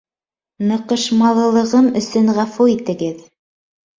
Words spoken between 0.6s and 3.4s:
Ныҡышмалылығым өсөн ғәфү итегеҙ.